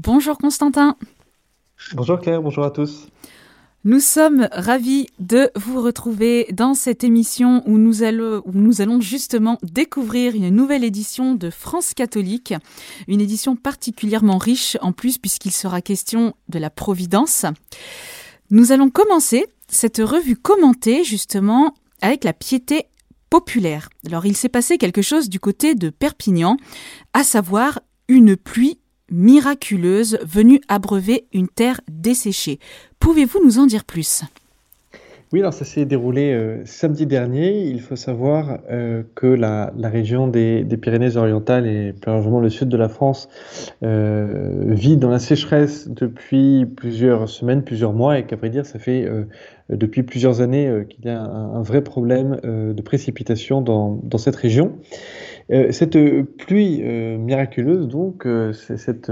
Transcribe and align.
Bonjour 0.00 0.38
Constantin. 0.38 0.96
Bonjour 1.94 2.20
Claire, 2.20 2.40
bonjour 2.40 2.64
à 2.64 2.70
tous. 2.70 3.08
Nous 3.82 3.98
sommes 3.98 4.48
ravis 4.52 5.08
de 5.18 5.50
vous 5.56 5.82
retrouver 5.82 6.46
dans 6.52 6.74
cette 6.74 7.02
émission 7.02 7.64
où 7.66 7.78
nous, 7.78 8.04
allons, 8.04 8.40
où 8.44 8.52
nous, 8.52 8.80
allons, 8.80 9.00
justement 9.00 9.58
découvrir 9.64 10.36
une 10.36 10.50
nouvelle 10.50 10.84
édition 10.84 11.34
de 11.34 11.50
France 11.50 11.94
catholique, 11.94 12.54
une 13.08 13.20
édition 13.20 13.56
particulièrement 13.56 14.38
riche 14.38 14.76
en 14.82 14.92
plus 14.92 15.18
puisqu'il 15.18 15.50
sera 15.50 15.82
question 15.82 16.32
de 16.48 16.60
la 16.60 16.70
Providence. 16.70 17.44
Nous 18.52 18.70
allons 18.70 18.90
commencer 18.90 19.46
cette 19.66 19.98
revue 19.98 20.36
commentée 20.36 21.02
justement 21.02 21.74
avec 22.02 22.22
la 22.22 22.32
piété 22.32 22.84
populaire. 23.30 23.88
Alors 24.06 24.26
il 24.26 24.36
s'est 24.36 24.48
passé 24.48 24.78
quelque 24.78 25.02
chose 25.02 25.28
du 25.28 25.40
côté 25.40 25.74
de 25.74 25.90
Perpignan, 25.90 26.56
à 27.14 27.24
savoir 27.24 27.80
une 28.06 28.36
pluie 28.36 28.78
miraculeuse 29.10 30.18
venue 30.24 30.60
abreuver 30.68 31.26
une 31.32 31.48
terre 31.48 31.80
desséchée. 31.88 32.58
Pouvez-vous 33.00 33.44
nous 33.44 33.58
en 33.58 33.66
dire 33.66 33.84
plus? 33.84 34.24
Oui, 35.30 35.40
alors 35.40 35.52
ça 35.52 35.66
s'est 35.66 35.84
déroulé 35.84 36.32
euh, 36.32 36.62
samedi 36.64 37.04
dernier. 37.04 37.60
Il 37.66 37.82
faut 37.82 37.96
savoir 37.96 38.60
euh, 38.70 39.02
que 39.14 39.26
la, 39.26 39.70
région 39.82 40.26
des, 40.26 40.64
Pyrénées-Orientales 40.64 41.66
et 41.66 41.92
plus 41.92 42.10
largement 42.10 42.40
le 42.40 42.48
sud 42.48 42.70
de 42.70 42.78
la 42.78 42.88
France 42.88 43.28
euh, 43.82 44.64
vit 44.68 44.96
dans 44.96 45.10
la 45.10 45.18
sécheresse 45.18 45.86
depuis 45.86 46.64
plusieurs 46.64 47.28
semaines, 47.28 47.62
plusieurs 47.62 47.92
mois, 47.92 48.18
et 48.18 48.24
qu'à 48.24 48.36
vrai 48.36 48.48
dire, 48.48 48.64
ça 48.64 48.78
fait 48.78 49.06
depuis 49.68 50.02
plusieurs 50.02 50.40
années 50.40 50.86
qu'il 50.88 51.04
y 51.04 51.10
a 51.10 51.20
un, 51.20 51.62
vrai 51.62 51.82
problème 51.82 52.38
de 52.42 52.82
précipitation 52.82 53.60
dans, 53.60 54.18
cette 54.18 54.36
région. 54.36 54.78
Cette 55.70 55.98
pluie 56.38 56.82
miraculeuse, 56.82 57.88
donc, 57.88 58.26
cette, 58.52 59.10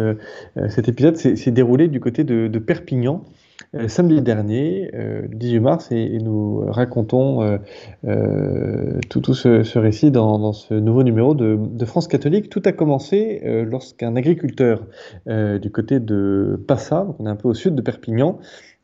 cet 0.69 0.89
épisode 0.89 1.17
s'est 1.17 1.51
déroulé 1.51 1.89
du 1.89 2.01
côté 2.01 2.25
de 2.25 2.59
Perpignan. 2.59 3.25
Euh, 3.75 3.89
samedi 3.89 4.23
dernier, 4.23 4.91
euh, 4.95 5.23
le 5.23 5.35
18 5.35 5.61
mars, 5.61 5.89
et, 5.91 6.19
nous 6.19 6.65
racontons 6.69 7.59
euh, 8.05 9.01
tout, 9.09 9.35
ce, 9.35 9.79
récit 9.79 10.11
dans, 10.11 10.53
ce 10.53 10.75
nouveau 10.75 11.03
numéro 11.03 11.35
de, 11.35 11.85
France 11.85 12.09
catholique. 12.09 12.49
Tout 12.49 12.63
a 12.65 12.73
commencé 12.73 13.41
lorsqu'un 13.45 14.17
agriculteur 14.17 14.87
du 15.27 15.71
côté 15.71 16.01
de 16.01 16.61
Passa, 16.67 17.07
on 17.19 17.27
est 17.27 17.29
un 17.29 17.37
peu 17.37 17.49
au 17.49 17.55
sud 17.55 17.75
de 17.75 17.83
Perpignan, 17.83 18.39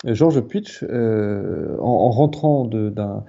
Georges 0.04 0.40
Puitch, 0.40 0.82
euh, 0.82 1.76
en, 1.78 2.10
rentrant 2.10 2.64
d'un 2.64 3.24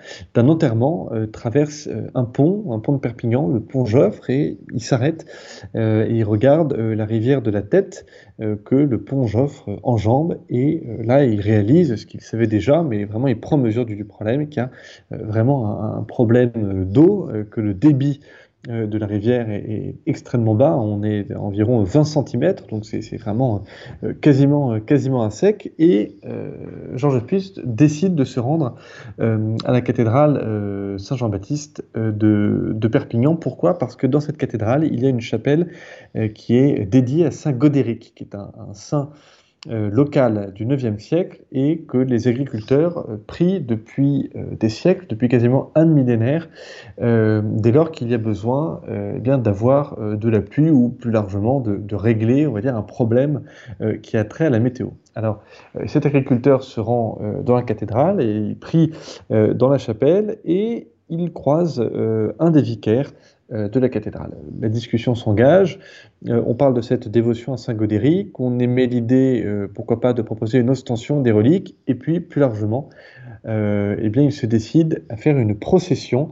enterrement, 0.47 1.09
euh, 1.11 1.27
traverse 1.27 1.87
euh, 1.87 2.07
un 2.15 2.23
pont, 2.23 2.71
un 2.71 2.79
pont 2.79 2.93
de 2.93 2.99
Perpignan, 2.99 3.47
le 3.47 3.59
pont 3.59 3.85
Joffre, 3.85 4.29
et 4.29 4.57
il 4.73 4.81
s'arrête 4.81 5.25
et 5.75 6.07
il 6.09 6.23
regarde 6.23 6.73
la 6.73 7.05
rivière 7.05 7.41
de 7.41 7.51
la 7.51 7.61
Tête 7.61 8.05
que 8.39 8.75
le 8.75 9.01
pont 9.01 9.25
Joffre 9.25 9.69
enjambe. 9.83 10.37
Et 10.49 10.83
là, 11.03 11.23
il 11.25 11.39
réalise 11.41 11.95
ce 11.95 12.05
qu'il 12.05 12.21
savait 12.21 12.47
déjà, 12.47 12.83
mais 12.83 13.05
vraiment, 13.05 13.27
il 13.27 13.39
prend 13.39 13.57
mesure 13.57 13.85
du, 13.85 14.03
problème, 14.05 14.47
qu'il 14.49 14.61
y 14.61 14.65
a 14.65 14.69
vraiment 15.11 15.81
un, 15.81 16.03
problème 16.03 16.85
d'eau, 16.85 17.29
que 17.51 17.61
le 17.61 17.73
débit 17.73 18.19
euh, 18.21 18.42
de 18.67 18.97
la 18.97 19.05
rivière 19.05 19.49
est, 19.49 19.95
extrêmement 20.05 20.55
bas. 20.55 20.75
On 20.77 21.03
est 21.03 21.31
à 21.31 21.39
environ 21.39 21.83
20 21.83 22.03
cm, 22.03 22.55
donc 22.69 22.85
c'est 22.85 23.17
vraiment 23.17 23.63
euh, 24.03 24.13
quasiment, 24.13 24.73
euh, 24.73 24.79
quasiment 24.79 25.23
à 25.23 25.29
sec. 25.29 25.73
Et 25.79 26.15
Georges 26.95 27.25
Pust 27.25 27.59
décide 27.65 28.15
de 28.15 28.23
se 28.23 28.39
rendre 28.39 28.75
à 29.19 29.71
la 29.71 29.81
cathédrale 29.81 30.97
Saint-Jean-Baptiste 30.97 31.83
de, 31.95 32.87
Perpignan. 32.91 33.35
Pourquoi? 33.35 33.77
Parce 33.77 33.95
que 33.95 34.07
dans 34.07 34.19
cette 34.19 34.37
cathédrale, 34.37 34.83
il 34.85 35.01
y 35.01 35.05
a 35.05 35.09
une 35.09 35.21
chapelle 35.21 35.71
qui 36.33 36.55
est 36.55 36.85
dédiée 36.85 37.25
à 37.25 37.31
Saint 37.31 37.51
Godéric, 37.51 38.13
qui 38.15 38.23
est 38.23 38.35
un 38.35 38.73
saint 38.73 39.09
euh, 39.69 39.89
local 39.89 40.51
du 40.53 40.65
IXe 40.65 41.01
siècle 41.01 41.41
et 41.53 41.83
que 41.87 41.97
les 41.97 42.27
agriculteurs 42.27 43.09
euh, 43.09 43.15
prient 43.25 43.61
depuis 43.61 44.29
euh, 44.35 44.43
des 44.59 44.67
siècles, 44.67 45.05
depuis 45.07 45.29
quasiment 45.29 45.71
un 45.75 45.85
millénaire, 45.85 46.49
dès 46.99 47.71
lors 47.71 47.91
qu'il 47.91 48.09
y 48.09 48.13
a 48.13 48.17
besoin 48.17 48.81
eh 48.87 49.19
bien 49.19 49.37
d'avoir 49.37 49.97
de 49.97 50.29
la 50.29 50.41
pluie 50.41 50.69
ou 50.69 50.89
plus 50.89 51.11
largement 51.11 51.59
de, 51.59 51.95
régler, 51.95 52.45
un 52.45 52.81
problème 52.81 53.41
qui 54.01 54.17
a 54.17 54.25
trait 54.25 54.45
à 54.45 54.49
la 54.49 54.59
météo. 54.59 54.89
Alors, 55.15 55.41
cet 55.85 56.05
agriculteur 56.05 56.63
se 56.63 56.79
rend 56.79 57.19
dans 57.43 57.55
la 57.55 57.63
cathédrale 57.63 58.21
et 58.21 58.35
il 58.35 58.57
prie 58.57 58.91
dans 59.29 59.69
la 59.69 59.77
chapelle 59.77 60.37
et 60.45 60.89
il 61.09 61.33
croise 61.33 61.83
un 62.39 62.51
des 62.51 62.61
vicaires 62.61 63.11
de 63.53 63.79
la 63.79 63.89
cathédrale. 63.89 64.31
La 64.59 64.69
discussion 64.69 65.15
s'engage, 65.15 65.79
euh, 66.27 66.41
on 66.45 66.55
parle 66.55 66.73
de 66.73 66.81
cette 66.81 67.07
dévotion 67.07 67.53
à 67.53 67.57
Saint 67.57 67.73
Godéric, 67.73 68.39
on 68.39 68.57
émet 68.59 68.87
l'idée, 68.87 69.43
euh, 69.45 69.67
pourquoi 69.73 70.01
pas, 70.01 70.13
de 70.13 70.21
proposer 70.21 70.59
une 70.59 70.69
ostension 70.69 71.21
des 71.21 71.31
reliques, 71.31 71.75
et 71.87 71.95
puis 71.95 72.19
plus 72.19 72.41
largement, 72.41 72.89
eh 73.45 74.09
bien, 74.09 74.23
il 74.23 74.31
se 74.31 74.45
décide 74.45 75.03
à 75.09 75.17
faire 75.17 75.37
une 75.37 75.59
procession 75.59 76.31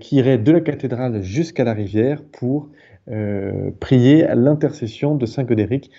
qui 0.00 0.16
irait 0.16 0.38
de 0.38 0.50
la 0.50 0.62
cathédrale 0.62 1.20
jusqu'à 1.20 1.62
la 1.62 1.74
rivière 1.74 2.22
pour 2.22 2.70
prier 3.80 4.24
à 4.24 4.34
l'intercession 4.34 5.14
de 5.14 5.26
Saint 5.26 5.44
Godéric 5.44 5.90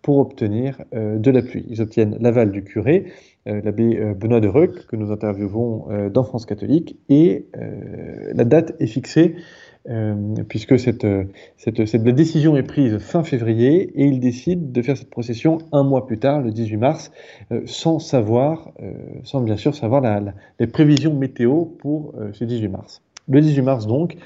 pour 0.00 0.16
obtenir 0.16 0.78
de 0.94 1.30
la 1.30 1.42
pluie. 1.42 1.66
Ils 1.68 1.82
obtiennent 1.82 2.16
l'aval 2.20 2.52
du 2.52 2.64
curé, 2.64 3.12
l'abbé 3.44 4.14
Benoît 4.18 4.40
de 4.40 4.48
Reuc, 4.48 4.86
que 4.86 4.96
nous 4.96 5.12
interviewons 5.12 6.08
dans 6.08 6.24
France 6.24 6.46
catholique, 6.46 6.96
et 7.10 7.44
la 8.32 8.44
date 8.44 8.76
est 8.80 8.86
fixée 8.86 9.34
euh, 9.34 9.42
puisque 10.48 10.78
cette, 10.78 11.06
cette, 11.56 11.86
cette, 11.86 12.04
décision 12.04 12.56
est 12.56 12.62
prise 12.62 12.98
fin 12.98 13.22
février 13.22 13.90
et 13.94 14.04
il 14.04 14.20
décide 14.20 14.72
de 14.72 14.82
faire 14.82 14.96
cette 14.96 15.10
procession 15.10 15.58
un 15.72 15.82
mois 15.82 16.06
plus 16.06 16.18
tard, 16.18 16.42
le 16.42 16.50
18 16.50 16.76
mars, 16.76 17.10
euh, 17.52 17.62
sans 17.66 17.98
savoir, 17.98 18.72
euh, 18.82 18.92
sans 19.24 19.40
bien 19.40 19.56
sûr 19.56 19.74
savoir 19.74 20.00
la, 20.00 20.20
les 20.58 20.66
prévisions 20.66 21.14
météo 21.14 21.64
pour 21.64 22.14
ce 22.32 22.44
18 22.44 22.68
mars. 22.68 23.02
Le 23.30 23.42
18 23.42 23.60
mars, 23.60 23.86
donc, 23.86 24.16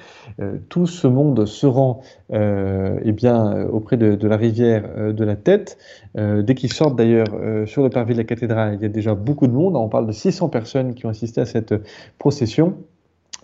tout 0.69 0.87
ce 0.87 1.09
monde 1.09 1.45
se 1.45 1.67
rend 1.67 2.03
eh 2.31 3.13
bien, 3.13 3.67
auprès 3.67 3.97
de, 3.97 4.15
de, 4.15 4.29
la 4.29 4.37
rivière 4.37 5.13
de 5.13 5.25
la 5.25 5.34
Tête. 5.34 5.77
dès 6.15 6.55
qu'ils 6.55 6.73
sortent 6.73 6.95
d'ailleurs 6.95 7.27
sur 7.67 7.83
le 7.83 7.91
parvis 7.91 8.13
de 8.13 8.19
la 8.19 8.25
cathédrale, 8.25 8.77
il 8.77 8.83
y 8.83 8.84
a 8.84 8.89
déjà 8.89 9.17
beaucoup 9.17 9.49
de 9.49 9.53
monde. 9.53 9.75
On 9.75 9.89
parle 9.89 10.07
de 10.07 10.13
600 10.13 10.51
personnes 10.51 10.95
qui 10.95 11.07
ont 11.07 11.09
assisté 11.09 11.41
à 11.41 11.47
cette 11.47 11.75
procession 12.19 12.77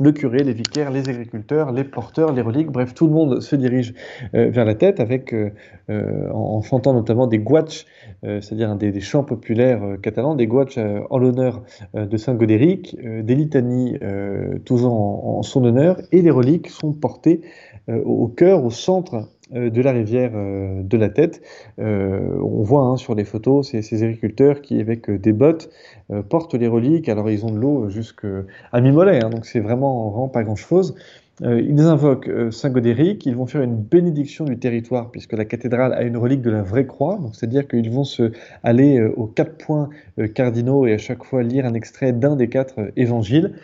le 0.01 0.13
curé, 0.13 0.39
les 0.45 0.53
vicaires, 0.53 0.91
les 0.91 1.09
agriculteurs, 1.09 1.73
les 1.73 1.85
porteurs, 1.85 2.33
les 2.33 2.43
reliques, 2.43 2.71
bref, 2.71 2.95
tout 2.95 3.07
le 3.07 3.13
monde 3.13 3.41
se 3.41 3.57
dirige 3.57 3.95
euh, 4.35 4.51
vers 4.51 4.65
la 4.65 4.75
tête 4.75 5.01
avec, 5.01 5.33
euh, 5.33 5.51
euh, 5.91 6.31
en, 6.33 6.63
chantant 6.63 6.95
notamment 6.95 7.27
des 7.27 7.39
guatch, 7.39 7.87
c'est-à-dire 8.23 8.75
des, 8.75 9.01
chants 9.01 9.23
populaires 9.23 9.81
catalans, 10.03 10.35
des 10.35 10.47
guatch 10.47 10.77
en 10.77 11.19
l'honneur 11.19 11.63
de 11.95 12.17
Saint 12.17 12.35
Godéric, 12.35 12.97
des 13.01 13.35
litanies 13.35 13.97
toujours 14.65 14.93
en, 14.93 15.43
son 15.43 15.65
honneur, 15.65 16.01
et 16.11 16.21
les 16.21 16.31
reliques 16.31 16.69
sont 16.69 16.93
portées 16.93 17.43
au 17.89 18.27
cœur, 18.27 18.65
au 18.65 18.71
centre 18.71 19.29
de 19.51 19.81
la 19.83 19.93
rivière 19.93 20.33
euh, 20.35 20.83
de 20.83 20.97
la 20.97 21.09
tête. 21.09 21.43
Euh, 21.79 22.39
on 22.43 22.63
voit 22.63 22.83
hein, 22.83 22.97
sur 22.97 23.15
les 23.15 23.25
photos 23.25 23.71
ces, 23.71 24.03
agriculteurs 24.03 24.61
qui, 24.61 24.81
avec 24.81 25.11
des 25.11 25.33
bottes, 25.33 25.71
portent 26.29 26.55
les 26.55 26.69
reliques. 26.69 27.09
Alors 27.09 27.31
ils 27.31 27.45
ont 27.45 27.51
de 27.51 27.59
l'eau 27.59 27.89
jusqu'à 27.89 28.45
mi-mollet, 28.75 29.23
hein, 29.23 29.31
donc 29.31 29.47
c'est 29.47 29.61
vraiment, 29.61 30.29
pas 30.29 30.43
grand-chose. 30.43 30.95
ils 31.43 31.81
invoquent 31.81 32.31
Saint 32.51 32.71
Godéric, 32.71 33.27
ils 33.27 33.37
vont 33.37 33.47
faire 33.47 33.63
une 33.63 33.77
bénédiction 33.77 34.45
du 34.45 34.59
territoire, 34.59 35.11
puisque 35.11 35.35
la 35.35 35.45
cathédrale 35.45 35.93
a 35.93 36.03
une 36.03 36.17
relique 36.17 36.43
de 36.43 36.51
la 36.51 36.63
vraie 36.63 36.87
croix, 36.87 37.19
c'est-à-dire 37.33 37.67
qu'ils 37.69 37.91
vont 37.91 38.05
se 38.05 38.33
aller 38.63 39.03
aux 39.17 39.27
quatre 39.27 39.57
points 39.57 39.91
cardinaux 40.35 40.87
et 40.87 40.95
à 40.95 40.99
chaque 40.99 41.25
fois 41.25 41.43
lire 41.43 41.67
un 41.67 41.75
extrait 41.75 42.13
d'un 42.13 42.37
des 42.37 42.49
quatre 42.49 42.91
évangiles. 42.97 43.55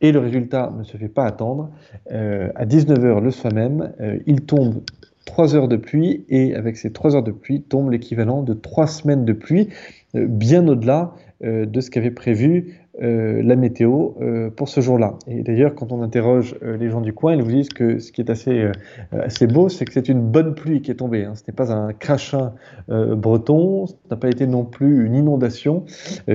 Et 0.00 0.12
le 0.12 0.20
résultat 0.20 0.72
ne 0.78 0.84
se 0.84 0.96
fait 0.96 1.08
pas 1.08 1.24
attendre. 1.24 1.70
à 2.10 2.66
19h 2.66 3.20
le 3.20 3.30
soir 3.30 3.52
même, 3.52 3.92
il 4.26 4.42
tombe 4.42 4.82
3 5.28 5.54
heures 5.54 5.68
de 5.68 5.76
pluie 5.76 6.24
et 6.30 6.54
avec 6.54 6.78
ces 6.78 6.90
3 6.90 7.14
heures 7.14 7.22
de 7.22 7.32
pluie 7.32 7.60
tombe 7.60 7.90
l'équivalent 7.90 8.42
de 8.42 8.54
3 8.54 8.86
semaines 8.86 9.26
de 9.26 9.34
pluie, 9.34 9.68
euh, 10.16 10.24
bien 10.26 10.66
au-delà 10.66 11.12
euh, 11.44 11.66
de 11.66 11.80
ce 11.82 11.90
qu'avait 11.90 12.10
prévu 12.10 12.78
euh, 13.02 13.42
la 13.42 13.54
météo 13.54 14.12
pour 14.56 14.70
ce 14.70 14.80
jour-là. 14.80 15.18
Et 15.26 15.42
d'ailleurs, 15.42 15.74
quand 15.74 15.92
on 15.92 16.02
interroge 16.02 16.56
les 16.62 16.88
gens 16.88 17.02
du 17.02 17.12
coin, 17.12 17.34
ils 17.34 17.42
vous 17.42 17.52
disent 17.52 17.68
que 17.68 17.98
ce 17.98 18.10
qui 18.10 18.22
est 18.22 18.30
assez, 18.30 19.46
beau, 19.46 19.68
c'est 19.68 19.84
que 19.84 19.92
c'est 19.92 20.08
une 20.08 20.22
bonne 20.22 20.54
pluie 20.54 20.80
qui 20.80 20.90
est 20.90 20.96
tombée. 20.96 21.24
Hein. 21.24 21.34
Ce 21.36 21.42
n'est 21.46 21.54
pas 21.54 21.70
un 21.70 21.92
crachin 21.92 22.54
breton, 22.88 23.86
ce 23.86 23.92
n'a 24.10 24.16
pas 24.16 24.28
été 24.28 24.46
non 24.46 24.64
plus 24.64 25.06
une 25.06 25.14
inondation 25.14 25.84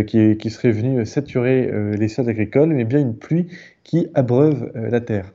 qui, 0.07 0.49
serait 0.49 0.71
venue 0.71 1.05
saturer 1.05 1.69
les 1.97 2.07
sols 2.07 2.29
agricoles, 2.29 2.69
mais 2.69 2.85
bien 2.85 2.99
une 2.99 3.15
pluie 3.15 3.47
qui 3.83 4.07
abreuve 4.13 4.71
la 4.75 5.01
terre. 5.01 5.33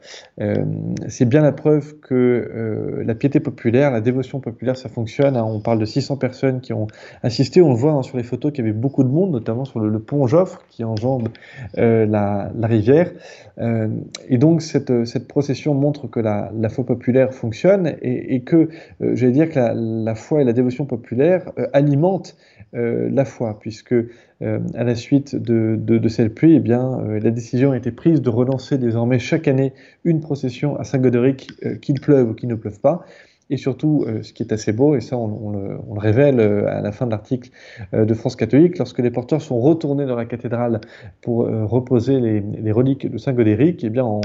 c'est 1.09 1.27
bien 1.27 1.43
la 1.43 1.53
preuve 1.53 1.99
que 2.01 3.03
la 3.05 3.15
piété 3.15 3.41
populaire, 3.41 3.91
la 3.91 4.01
dévotion 4.01 4.41
populaire, 4.41 4.77
ça 4.77 4.89
fonctionne. 4.89 5.37
Hein. 5.37 5.45
On 5.45 5.61
parle 5.61 5.79
de 5.79 5.85
600 5.85 6.17
personnes 6.17 6.61
qui 6.61 6.73
ont 6.73 6.87
assisté. 7.23 7.61
On 7.61 7.71
le 7.71 7.77
voit 7.77 7.93
hein, 7.93 8.03
sur 8.03 8.17
les 8.17 8.23
photos 8.23 8.53
qu'il 8.53 8.65
y 8.65 8.69
avait 8.69 8.77
beaucoup 8.77 9.05
de 9.05 9.09
monde, 9.09 9.33
notamment 9.33 9.65
sur 9.65 9.81
le, 9.81 9.99
pont 9.99 10.27
Joffre 10.27 10.65
qui 10.71 10.85
enjambe 10.85 11.29
la, 11.75 12.51
rivière. 12.63 13.13
et 13.59 14.39
donc 14.39 14.63
cette, 14.63 15.05
cette 15.05 15.29
procession 15.29 15.75
montre 15.75 16.07
que 16.07 16.21
la 16.21 16.69
foi 16.69 16.85
populaire 16.87 17.35
fonctionne 17.35 17.97
et, 18.03 18.41
que, 18.43 18.69
j'allais 19.01 19.33
dire 19.33 19.51
que 19.51 19.59
la, 19.59 20.15
foi 20.15 20.43
et 20.43 20.45
la 20.45 20.53
dévotion 20.53 20.87
populaire 20.87 21.53
alimentent 21.73 22.37
euh, 22.75 23.09
la 23.11 23.25
foi, 23.25 23.59
puisque 23.59 23.95
euh, 23.95 24.59
à 24.75 24.85
la 24.85 24.95
suite 24.95 25.35
de, 25.35 26.09
cette 26.09 26.35
pluie, 26.35 26.57
eh 26.57 26.61
bien, 26.61 27.01
euh, 27.01 27.19
la 27.19 27.31
décision 27.31 27.73
a 27.73 27.79
été 27.79 27.91
prise 27.93 28.21
de 28.21 28.29
relancer 28.29 28.77
désormais 28.77 29.19
chaque 29.19 29.49
année 29.49 29.73
une 30.05 30.21
procession 30.21 30.77
à 30.77 30.85
Saint-Godéric, 30.85 31.51
qu'il 31.81 31.99
pleuve 32.01 32.31
ou 32.31 32.35
qu'il 32.35 32.49
ne 32.49 32.55
pleuve 32.55 32.81
pas. 32.81 33.05
Et 33.51 33.57
surtout, 33.57 34.05
ce 34.21 34.35
qui 34.35 34.43
est 34.43 34.53
assez 34.53 34.73
beau, 34.75 34.95
et 34.95 35.01
ça 35.01 35.17
on, 35.17 35.53
le, 35.53 35.79
révèle 35.99 36.39
à 36.39 36.83
la 36.83 36.93
fin 36.93 37.07
de 37.07 37.11
l'article 37.13 37.49
de 37.95 38.13
France 38.13 38.37
catholique, 38.37 38.77
lorsque 38.77 38.99
les 38.99 39.11
porteurs 39.11 39.41
sont 39.41 39.59
retournés 39.59 40.05
dans 40.05 40.17
la 40.17 40.27
cathédrale 40.27 40.83
pour 41.23 41.47
reposer 41.47 42.21
les, 42.21 42.73
reliques 42.73 43.11
de 43.11 43.17
Saint 43.17 43.33
Godéric, 43.33 43.83
eh 43.85 43.89
bien, 43.89 44.05
en, 44.05 44.21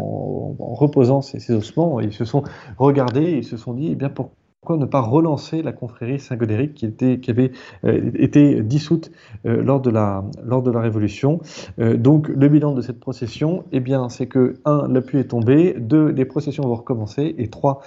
reposant 0.60 1.22
ces, 1.22 1.54
ossements, 1.54 2.02
ils 2.02 2.12
se 2.12 2.26
sont 2.26 2.44
regardés, 2.78 3.24
et 3.24 3.38
ils 3.38 3.44
se 3.46 3.56
sont 3.56 3.74
dit, 3.74 3.92
eh 3.94 3.96
bien, 3.96 4.10
pourquoi 4.10 4.36
pourquoi 4.64 4.78
ne 4.78 4.86
pas 4.86 5.02
relancer 5.02 5.62
la 5.62 5.74
confrérie 5.74 6.22
Saint-Godéric 6.22 6.74
qui, 6.74 7.30
avait 7.30 7.52
euh, 7.84 8.12
été 8.16 8.64
dissoute 8.64 9.12
euh, 9.46 9.62
lors, 9.62 9.82
de 9.82 9.90
la, 9.90 10.24
la 10.46 10.80
Révolution? 10.80 11.42
Euh, 11.80 11.98
Donc 11.98 12.30
le 12.30 12.48
bilan 12.48 12.74
de 12.74 12.82
cette 12.82 13.02
procession, 13.02 13.66
eh 13.74 13.82
bien, 13.82 14.08
c'est 14.08 14.28
que, 14.28 14.54
un, 14.64 14.88
l'appui 14.88 15.18
est 15.18 15.26
tombé, 15.26 15.76
deux, 15.78 16.08
les 16.08 16.24
processions 16.24 16.64
vont 16.64 16.76
recommencer, 16.76 17.36
et 17.38 17.50
trois, 17.50 17.82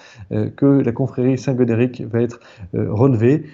que 0.56 0.66
la 0.66 0.92
confrérie 0.92 1.38
Saint-Godéric 1.38 2.02
va 2.02 2.20
être 2.20 2.40
relevée. 2.74 3.44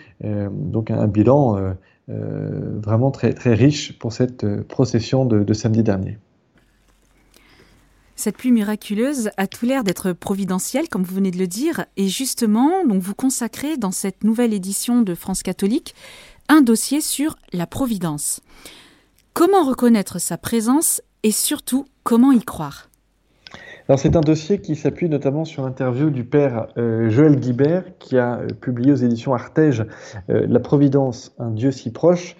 donc 0.50 0.90
un, 0.90 1.06
bilan 1.06 1.74
vraiment 2.08 3.12
très 3.12 3.54
riche 3.54 3.98
pour 4.00 4.12
cette 4.12 4.62
procession 4.64 5.24
de 5.24 5.52
samedi 5.52 5.84
dernier. 5.84 6.18
Cette 8.16 8.36
pluie 8.36 8.52
miraculeuse 8.52 9.30
a 9.36 9.46
tout 9.46 9.66
l'air 9.66 9.84
d'être 9.84 10.12
providentielle, 10.12 10.88
comme 10.88 11.02
vous 11.02 11.14
venez 11.14 11.30
de 11.30 11.38
le 11.38 11.46
dire, 11.46 11.86
et 11.96 12.08
justement, 12.08 12.84
donc 12.84 13.02
vous 13.02 13.14
consacrez 13.14 13.76
dans 13.76 13.90
cette 13.90 14.22
nouvelle 14.22 14.52
édition 14.52 15.02
de 15.02 15.14
France 15.14 15.42
catholique 15.42 15.94
un 16.48 16.60
dossier 16.60 17.00
sur 17.00 17.36
la 17.52 17.66
providence. 17.66 18.40
Comment 19.32 19.64
reconnaître 19.64 20.20
sa 20.20 20.36
présence 20.36 21.00
et 21.22 21.32
surtout 21.32 21.86
comment 22.04 22.32
y 22.32 22.42
croire? 22.42 22.88
C'est 23.96 24.16
un 24.16 24.20
dossier 24.20 24.58
qui 24.58 24.76
s'appuie 24.76 25.08
notamment 25.08 25.44
sur 25.44 25.64
l'interview 25.64 26.10
du 26.10 26.24
père 26.24 26.68
euh, 26.78 27.10
Joël 27.10 27.36
Guibert 27.36 27.84
qui 27.98 28.18
a 28.18 28.38
euh, 28.38 28.46
publié 28.60 28.92
aux 28.92 28.96
éditions 28.96 29.34
Artege 29.34 29.84
euh, 30.30 30.46
La 30.48 30.60
Providence, 30.60 31.34
un 31.38 31.50
Dieu 31.50 31.70
si 31.70 31.90
proche. 31.90 32.36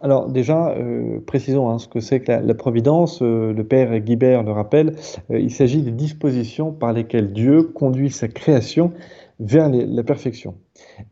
Alors 0.00 0.28
déjà, 0.28 0.76
précisons 1.26 1.68
hein, 1.68 1.78
ce 1.78 1.88
que 1.88 1.98
c'est 1.98 2.20
que 2.20 2.30
la, 2.30 2.54
Providence. 2.54 3.20
le 3.20 3.62
père 3.62 3.98
Guibert 3.98 4.44
le 4.44 4.52
rappelle, 4.52 4.94
il 5.28 5.50
s'agit 5.50 5.82
des 5.82 5.90
dispositions 5.90 6.70
par 6.72 6.92
lesquelles 6.92 7.32
Dieu 7.32 7.64
conduit 7.64 8.10
sa 8.10 8.28
création 8.28 8.92
vers 9.40 9.68
la 9.68 10.02
perfection. 10.04 10.54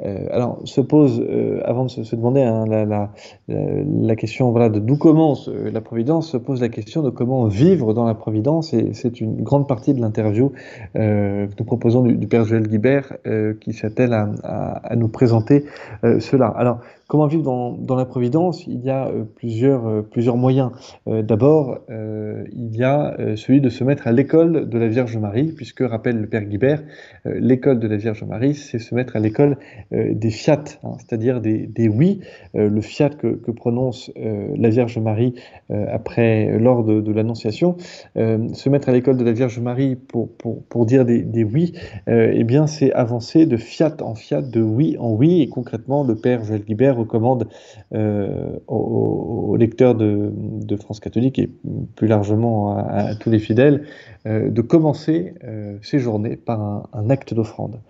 Euh, 0.03 0.27
alors, 0.31 0.61
se 0.65 0.81
pose, 0.81 1.21
euh, 1.21 1.61
avant 1.65 1.85
de 1.85 1.91
se, 1.91 2.17
demander 2.17 2.43
hein, 2.43 2.65
la, 2.67 4.17
question 4.17 4.51
voilà, 4.51 4.69
de 4.69 4.79
d'où 4.79 4.97
commence 4.97 5.49
euh, 5.49 5.71
la 5.71 5.81
Providence, 5.81 6.31
se 6.31 6.37
pose 6.37 6.61
la 6.61 6.69
question 6.69 7.03
de 7.03 7.11
comment 7.11 7.47
vivre 7.47 7.95
dans 7.95 8.05
la 8.05 8.15
Providence, 8.15 8.73
et 8.73 8.93
c'est 8.93 9.21
une 9.21 9.43
grande 9.43 9.69
partie 9.69 9.95
de 9.95 10.01
l'interview 10.01 10.53
que 10.95 11.49
nous 11.59 11.65
proposons 11.65 12.03
du, 12.03 12.27
Père 12.27 12.45
Joël 12.45 12.67
Guibert 12.67 13.17
qui 13.61 13.73
s'attelle 13.73 14.13
à, 14.13 14.31
à, 14.45 14.97
nous 14.97 15.09
présenter 15.09 15.65
cela. 16.03 16.47
Alors, 16.47 16.81
Comment 17.11 17.27
vivre 17.27 17.43
dans, 17.43 17.97
la 17.97 18.05
Providence? 18.05 18.69
Il 18.69 18.85
y 18.85 18.89
a 18.89 19.09
euh, 19.09 19.25
plusieurs, 19.25 19.85
euh, 19.85 20.03
plusieurs 20.03 20.37
moyens. 20.37 20.71
Euh, 21.09 21.23
d'abord, 21.23 21.81
il 22.53 22.77
y 22.77 22.85
a 22.85 23.17
celui 23.35 23.61
de 23.61 23.69
se 23.69 23.83
mettre 23.83 24.07
à 24.07 24.13
l'école 24.13 24.69
de 24.69 24.79
la 24.79 24.87
Vierge 24.87 25.17
Marie, 25.17 25.53
puisque, 25.53 25.81
rappelle 25.81 26.21
le 26.21 26.29
Père 26.29 26.45
Guibert, 26.45 26.83
l'école 27.25 27.81
de 27.81 27.89
la 27.89 27.97
Vierge 27.97 28.23
Marie, 28.23 28.55
c'est 28.55 28.79
se 28.79 28.95
mettre 28.95 29.17
à 29.17 29.19
l'école 29.19 29.57
des 29.91 30.31
fiat, 30.31 30.63
hein, 30.85 30.93
c'est-à-dire 30.99 31.41
des, 31.41 31.67
des, 31.67 31.89
oui. 31.89 32.21
le 32.55 32.81
fiat 32.81 33.11
que, 33.11 33.51
prononce 33.51 34.13
la 34.17 34.69
Vierge 34.69 34.99
Marie 34.99 35.35
après, 35.69 36.59
lors 36.59 36.85
de, 36.85 37.13
l'Annonciation, 37.13 37.77
se 38.15 38.69
mettre 38.69 38.89
à 38.89 38.93
l'école 38.93 39.17
de 39.17 39.25
la 39.25 39.33
Vierge 39.33 39.59
Marie 39.59 39.97
pour, 39.97 40.31
pour, 40.37 40.63
pour 40.65 40.87
dire 40.87 41.05
des, 41.05 41.45
oui, 41.45 41.73
eh 42.07 42.45
bien, 42.45 42.67
c'est 42.67 42.93
avancer 42.93 43.47
de 43.47 43.57
fiat 43.57 43.97
en 44.01 44.15
fiat, 44.15 44.43
de 44.43 44.61
oui 44.61 44.97
en 44.99 45.13
oui, 45.13 45.43
et 45.43 45.49
concrètement, 45.49 46.05
le 46.05 46.15
Père 46.15 46.43
Guibert 46.43 47.00
recommande 47.01 47.49
euh, 47.95 48.59
aux, 48.67 49.57
lecteurs 49.57 49.95
de, 49.95 50.77
France 50.77 51.01
catholique 51.01 51.39
et 51.39 51.51
plus 51.97 52.07
largement 52.07 52.77
à, 52.77 53.15
tous 53.15 53.31
les 53.31 53.39
fidèles 53.39 53.87
euh, 54.27 54.51
de 54.51 54.63
commencer 54.63 55.35
euh, 55.45 55.79
ces 55.83 55.99
journées 55.99 56.37
par 56.37 56.89
un, 56.93 57.11
acte 57.11 57.35
d'offrande. 57.35 57.81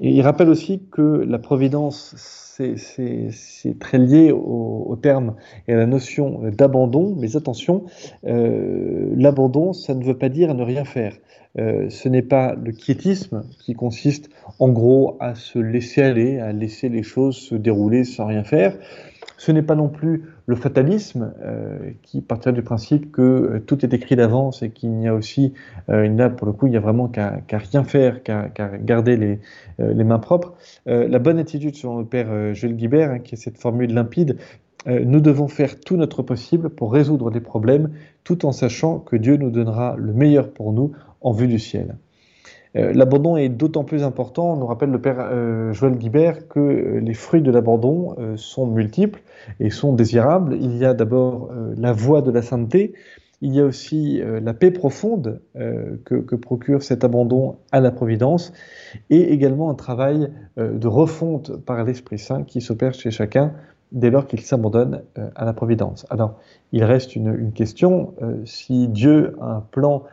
Et 0.00 0.10
il 0.10 0.22
rappelle 0.22 0.48
aussi 0.48 0.82
que 0.90 1.24
la 1.26 1.38
providence, 1.38 2.14
c'est 2.16 3.78
très 3.78 3.98
lié 3.98 4.32
au, 4.32 4.96
terme 5.00 5.34
et 5.68 5.72
à 5.72 5.76
la 5.76 5.86
notion 5.86 6.40
d'abandon, 6.50 7.14
mais 7.18 7.36
attention, 7.36 7.84
l'abandon, 8.24 9.72
ça 9.72 9.94
ne 9.94 10.04
veut 10.04 10.18
pas 10.18 10.28
dire 10.28 10.54
ne 10.54 10.62
rien 10.62 10.84
faire. 10.84 11.14
ce 11.56 12.08
n'est 12.08 12.22
pas 12.22 12.56
le 12.56 12.72
quiétisme 12.72 13.44
qui 13.60 13.74
consiste 13.74 14.30
en 14.58 14.68
gros 14.68 15.16
à 15.20 15.34
se 15.34 15.58
laisser 15.58 16.02
aller, 16.02 16.38
à 16.40 16.52
laisser 16.52 16.88
les 16.88 17.02
choses 17.02 17.36
se 17.36 17.54
dérouler 17.54 18.04
sans 18.04 18.26
rien 18.26 18.44
faire. 18.44 18.76
Ce 19.38 19.52
n'est 19.52 19.62
pas 19.62 19.76
non 19.76 19.88
plus 19.88 20.24
le 20.46 20.56
fatalisme 20.56 21.32
euh, 21.42 21.90
qui 22.02 22.20
partira 22.20 22.52
du 22.52 22.62
principe 22.62 23.10
que 23.10 23.22
euh, 23.22 23.60
tout 23.60 23.84
est 23.84 23.94
écrit 23.94 24.16
d'avance 24.16 24.62
et 24.62 24.70
qu'il 24.70 24.90
n'y 24.90 25.08
a 25.08 25.14
aussi, 25.14 25.54
euh, 25.88 26.04
une 26.04 26.28
pour 26.36 26.46
le 26.46 26.52
coup, 26.52 26.66
il 26.66 26.70
n'y 26.70 26.76
a 26.76 26.80
vraiment 26.80 27.08
qu'à 27.08 27.42
rien 27.50 27.84
faire, 27.84 28.22
qu'à 28.22 28.50
garder 28.78 29.16
les, 29.16 29.40
les, 29.78 30.04
mains 30.04 30.18
propres. 30.18 30.54
la 30.86 31.18
bonne 31.18 31.38
attitude, 31.38 31.74
selon 31.74 31.98
le 31.98 32.04
père 32.04 32.54
Jules 32.54 32.76
Guibert, 32.76 33.10
hein, 33.10 33.18
qui 33.18 33.34
est 33.34 33.38
cette 33.38 33.58
formule 33.58 33.92
limpide, 33.92 34.38
nous 34.86 35.20
devons 35.20 35.48
faire 35.48 35.80
tout 35.80 35.96
notre 35.96 36.22
possible 36.22 36.70
pour 36.70 36.92
résoudre 36.92 37.30
les 37.30 37.40
problèmes, 37.40 37.90
tout 38.22 38.46
en 38.46 38.52
sachant 38.52 38.98
que 38.98 39.16
Dieu 39.16 39.36
nous 39.36 39.50
donnera 39.50 39.96
le 39.98 40.12
meilleur 40.12 40.50
pour 40.50 40.72
nous 40.72 40.92
en 41.20 41.32
vue 41.32 41.48
du 41.48 41.58
ciel. 41.58 41.96
Euh, 42.76 42.92
l'abandon 42.92 43.36
est 43.36 43.48
d'autant 43.48 43.84
plus 43.84 44.02
important, 44.02 44.56
nous 44.56 44.66
rappelle 44.66 44.90
le 44.90 45.00
père 45.00 45.16
euh, 45.20 45.72
Joël 45.72 45.96
Guibert, 45.96 46.48
que 46.48 46.58
euh, 46.60 47.00
les 47.00 47.14
fruits 47.14 47.42
de 47.42 47.50
l'abandon 47.50 48.16
sont 48.36 48.66
multiples 48.66 49.22
et 49.60 49.70
sont 49.70 49.92
désirables. 49.92 50.56
Il 50.60 50.76
y 50.76 50.84
a 50.84 50.94
d'abord 50.94 51.50
la 51.76 51.92
voie 51.92 52.22
de 52.22 52.30
la 52.30 52.42
sainteté, 52.42 52.94
il 53.40 53.54
y 53.54 53.60
a 53.60 53.64
aussi 53.64 54.22
la 54.42 54.54
paix 54.54 54.70
profonde 54.70 55.40
que, 56.04 56.34
procure 56.36 56.82
cet 56.82 57.04
abandon 57.04 57.56
à 57.72 57.80
la 57.80 57.90
Providence, 57.90 58.52
et 59.10 59.32
également 59.32 59.70
un 59.70 59.74
travail 59.74 60.30
de 60.56 60.86
refonte 60.86 61.56
par 61.64 61.84
l'Esprit 61.84 62.18
Saint 62.18 62.44
qui 62.44 62.60
s'opère 62.60 62.94
chez 62.94 63.10
chacun 63.10 63.52
dès 63.92 64.10
lors 64.10 64.26
qu'il 64.26 64.40
s'abandonne 64.40 65.02
à 65.34 65.44
la 65.44 65.52
Providence. 65.52 66.06
Alors, 66.10 66.38
il 66.72 66.84
reste 66.84 67.16
une, 67.16 67.52
question, 67.52 68.14
si 68.44 68.88
Dieu 68.88 69.36
a 69.40 69.56
un 69.56 69.60
plan 69.60 70.04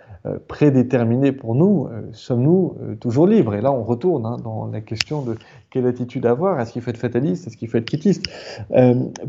prédéterminé 0.47 1.31
pour 1.31 1.55
nous, 1.55 1.87
euh, 1.87 2.01
sommes-nous 2.13 2.75
euh, 2.81 2.95
toujours 2.95 3.25
libres? 3.25 3.55
Et 3.55 3.61
là, 3.61 3.71
on 3.71 3.83
retourne 3.83 4.25
hein, 4.27 4.37
dans 4.43 4.67
la 4.67 4.79
question 4.79 5.23
de 5.23 5.35
quelle 5.71 5.87
attitude 5.87 6.27
avoir. 6.27 6.59
Est-ce 6.59 6.73
qu'il 6.73 6.83
faut 6.83 6.91
être 6.91 6.97
fataliste? 6.97 7.47
Est-ce 7.47 7.57
qu'il 7.57 7.67
faut 7.67 7.77
être 7.77 7.87
quittiste 7.87 8.29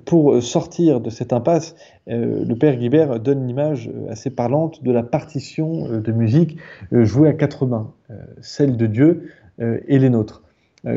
Pour 0.05 0.43
sortir 0.43 1.01
de 1.01 1.09
cette 1.09 1.33
impasse, 1.33 1.77
le 2.09 2.53
père 2.55 2.77
Guibert 2.77 3.21
donne 3.21 3.45
une 3.45 3.49
image 3.49 3.91
assez 4.11 4.29
parlante 4.29 4.83
de 4.83 4.91
la 4.91 5.03
partition 5.03 6.01
de 6.01 6.13
musique 6.13 6.59
jouée 6.91 7.29
à 7.29 7.33
quatre 7.33 7.65
mains, 7.65 7.93
celle 8.41 8.77
de 8.77 8.87
Dieu 8.87 9.31
et 9.61 9.99
les 10.01 10.11
nôtres. 10.11 10.43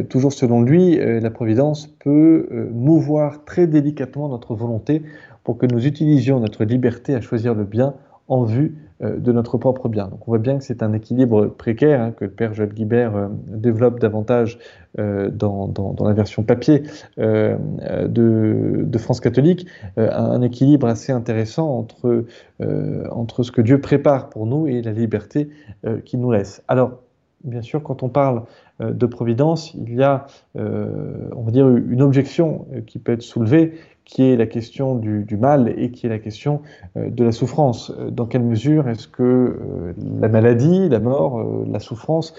toujours 0.10 0.34
selon 0.34 0.64
lui, 0.64 0.98
la 0.98 1.30
Providence 1.30 1.88
peut 2.04 2.70
mouvoir 2.74 3.46
très 3.46 3.68
délicatement 3.68 4.28
notre 4.30 4.56
volonté 4.56 5.04
pour 5.44 5.60
que 5.60 5.68
nous 5.68 5.86
utilisions 5.86 6.40
notre 6.40 6.66
liberté 6.66 7.14
à 7.14 7.22
choisir 7.22 7.54
le 7.54 7.66
bien 7.66 7.94
en 8.28 8.44
vue 8.44 8.76
euh, 8.76 8.85
de 9.02 9.32
notre 9.32 9.58
propre 9.58 9.90
bien. 9.90 10.08
Donc 10.08 10.28
on 10.28 10.32
voit 10.32 10.40
bien 10.40 10.58
que 10.58 10.64
c'est 10.64 10.82
un 10.82 10.94
équilibre 10.94 11.48
précaire 11.48 12.02
hein, 12.02 12.12
que 12.12 12.26
le 12.26 12.32
père 12.32 12.54
Joël 12.54 12.70
Guibert 12.70 13.16
euh, 13.16 13.28
développe 13.48 14.00
davantage 14.00 14.58
euh, 15.00 15.30
dans, 15.30 15.74
la 16.00 16.14
version 16.14 16.44
papier 16.44 16.84
de, 17.18 18.98
France 18.98 19.20
catholique, 19.20 19.68
un, 19.98 20.42
équilibre 20.42 20.88
assez 20.88 21.12
intéressant 21.12 21.78
entre, 21.78 22.24
ce 22.60 23.52
que 23.52 23.62
Dieu 23.62 23.82
prépare 23.82 24.30
pour 24.30 24.46
nous 24.46 24.68
et 24.68 24.82
la 24.82 24.94
liberté 24.94 25.50
qu'il 26.06 26.22
nous 26.22 26.32
laisse. 26.32 26.64
Bien 27.46 27.62
sûr, 27.62 27.82
quand 27.82 28.04
on 28.04 28.10
parle 28.10 28.44
de 28.82 29.06
providence, 29.06 29.74
il 29.74 29.94
y 29.94 30.04
a, 30.04 30.28
on 30.56 31.44
va 31.44 31.52
dire, 31.52 31.68
une 31.70 32.02
objection 32.02 32.66
qui 32.86 33.00
peut 33.00 33.14
être 33.14 33.22
soulevée 33.22 33.74
qui 34.06 34.22
est 34.24 34.38
la 34.38 34.46
question 34.46 34.96
du, 34.96 35.38
mal 35.38 35.74
et 35.78 35.92
qui 35.92 36.06
est 36.06 36.10
la 36.10 36.20
question 36.20 36.62
euh, 36.96 37.10
de 37.10 37.24
la 37.24 37.32
souffrance. 37.32 37.92
Euh, 38.00 38.12
dans 38.12 38.28
quelle 38.28 38.44
mesure 38.44 38.88
est-ce 38.88 39.08
que 39.08 39.24
euh, 39.24 39.94
la 40.20 40.30
maladie, 40.30 40.88
la 40.88 41.00
mort, 41.00 41.44
la 41.68 41.80
souffrance 41.80 42.34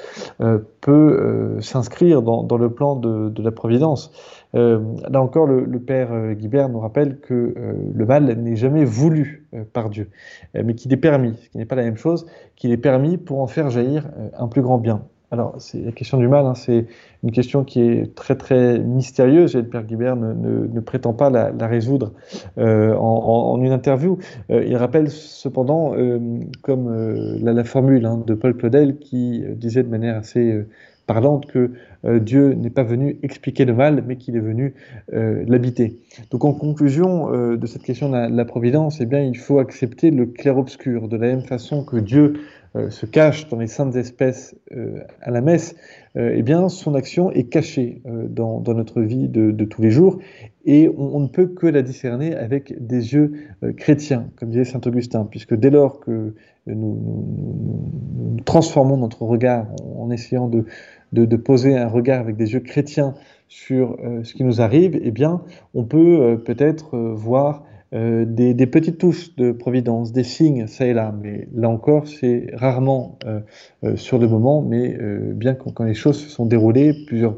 peut 0.81 1.59
s'inscrire 1.61 2.23
dans, 2.23 2.57
le 2.57 2.71
plan 2.71 2.97
de, 2.97 3.43
la 3.43 3.51
providence? 3.51 4.13
Là 4.57 5.21
encore, 5.21 5.47
le, 5.47 5.79
père 5.79 6.35
Guibert 6.35 6.69
nous 6.69 6.81
rappelle 6.81 7.19
que 7.21 7.55
le 7.95 8.07
mal 8.07 8.25
n'est 8.25 8.57
jamais 8.57 8.85
voulu 8.85 9.47
par 9.73 9.91
Dieu, 9.91 10.09
mais 10.55 10.75
qu'il 10.75 10.93
est 10.93 10.99
permis, 10.99 11.37
ce 11.37 11.49
qui 11.51 11.59
n'est 11.59 11.67
pas 11.67 11.77
la 11.77 11.85
même 11.85 11.97
chose, 11.97 12.27
qu'il 12.57 12.73
est 12.73 12.79
permis 12.79 13.19
pour 13.19 13.41
en 13.41 13.47
faire 13.47 13.71
jaillir 13.71 14.09
un 14.39 14.49
plus 14.49 14.63
grand 14.63 14.79
bien. 14.79 15.03
Alors, 15.33 15.57
c'est 15.59 15.81
la 15.81 15.91
question 15.91 16.19
du 16.19 16.29
mal, 16.29 16.47
hein, 16.47 16.55
c'est 16.55 16.87
une 17.25 17.33
question 17.33 17.65
qui 17.65 17.81
est 17.81 18.15
très 18.15 18.37
très 18.37 18.79
mystérieuse 18.79 19.57
et 19.57 19.63
le 19.63 19.69
père 19.69 19.83
Guibert 19.83 20.15
ne, 20.15 20.81
prétend 20.81 21.15
pas 21.15 21.31
la, 21.31 21.67
résoudre 21.67 22.13
euh, 22.59 22.95
en, 22.95 23.61
une 23.61 23.73
interview. 23.73 24.19
Euh, 24.51 24.65
il 24.65 24.77
rappelle 24.77 25.11
cependant, 25.11 25.95
euh, 25.97 26.21
comme 26.63 26.95
la, 27.43 27.53
la, 27.53 27.65
formule 27.65 28.07
hein, 28.07 28.23
de 28.25 28.35
Paul 28.35 28.57
Claudel 28.57 28.99
qui 28.99 29.43
disait 29.57 29.83
de 29.83 29.89
manière 29.89 30.17
assez 30.17 30.65
parlante 31.07 31.47
que 31.47 31.73
Dieu 32.05 32.53
n'est 32.55 32.71
pas 32.71 32.83
venu 32.83 33.19
expliquer 33.23 33.65
le 33.65 33.75
mal, 33.75 34.05
mais 34.07 34.17
qu'il 34.17 34.37
est 34.37 34.41
venu 34.41 34.75
l'habiter. 35.13 35.99
Donc 36.31 36.45
en 36.45 36.53
conclusion 36.53 37.31
de 37.57 37.67
cette 37.67 37.83
question 37.83 38.09
de 38.11 38.35
la, 38.35 38.45
providence, 38.45 39.01
eh 39.01 39.07
bien, 39.07 39.23
il 39.23 39.37
faut 39.37 39.59
accepter 39.59 40.11
le 40.11 40.27
clair-obscur, 40.27 41.09
de 41.09 41.17
la 41.17 41.29
même 41.29 41.43
façon 41.43 41.85
que 41.85 41.97
Dieu 41.97 42.35
euh, 42.77 42.91
se 42.91 43.07
cache 43.07 43.49
dans 43.49 43.59
les 43.59 43.69
saintes 43.69 43.97
espèces 43.97 44.55
euh, 44.73 45.01
à 45.23 45.31
la 45.31 45.41
messe, 45.41 45.77
euh, 46.17 46.35
eh 46.35 46.43
bien, 46.43 46.69
son 46.69 46.95
action 46.95 47.31
est 47.31 47.45
cachée 47.45 48.03
dans, 48.05 48.63
notre 48.67 49.01
vie 49.01 49.29
de, 49.29 49.65
tous 49.65 49.81
les 49.81 49.91
jours 49.91 50.19
et 50.65 50.91
on, 50.97 51.21
ne 51.21 51.29
peut 51.29 51.47
que 51.47 51.67
la 51.67 51.83
discerner 51.83 52.35
avec 52.35 52.75
des 52.85 53.15
yeux 53.15 53.33
chrétiens, 53.77 54.29
comme 54.37 54.51
disait 54.51 54.65
saint 54.65 54.81
Augustin, 54.85 55.27
puisque 55.31 55.55
dès 55.55 55.71
lors 55.71 56.01
que 56.01 56.35
nous, 56.67 58.43
transformons 58.45 58.97
notre 58.97 59.23
regard 59.23 59.69
en, 59.97 60.11
essayant 60.11 60.49
de, 60.49 60.65
de, 61.13 61.37
poser 61.37 61.77
un 61.77 61.89
regard 61.89 62.21
avec 62.21 62.37
des 62.37 62.53
yeux 62.53 62.61
chrétiens 62.61 63.15
sur 63.49 63.97
ce 64.25 64.35
qui 64.35 64.43
nous 64.43 64.61
arrive, 64.61 64.99
eh 65.01 65.11
bien, 65.11 65.43
on 65.75 65.85
peut 65.85 66.41
peut-être 66.45 66.97
voir 66.99 67.63
euh, 67.95 68.25
des, 68.27 68.67
petites 68.67 68.99
touches 68.99 69.35
de 69.37 69.53
providence, 69.53 70.13
des 70.13 70.25
signes, 70.25 70.67
ça 70.67 70.87
et 70.87 70.93
là. 70.93 71.15
Mais 71.23 71.47
là 71.55 71.69
encore, 71.69 72.09
c'est 72.09 72.51
rarement 72.53 73.19
euh, 73.25 73.41
euh, 73.85 73.97
sur 73.97 74.19
le 74.19 74.27
moment, 74.27 74.61
mais 74.61 74.97
bien 75.35 75.55
quand, 75.55 75.85
les 75.85 75.95
choses 75.95 76.19
se 76.19 76.29
sont 76.29 76.47
déroulées 76.47 76.95
plusieurs, 77.07 77.37